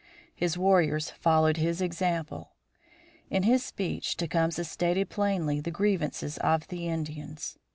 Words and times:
His 0.33 0.57
warriors 0.57 1.11
followed 1.11 1.57
his 1.57 1.79
example. 1.79 2.55
In 3.29 3.43
his 3.43 3.63
speech 3.63 4.17
Tecumseh 4.17 4.63
stated 4.63 5.11
plainly 5.11 5.59
the 5.59 5.69
grievances 5.69 6.39
of 6.39 6.67
the 6.69 6.87
Indians. 6.87 7.59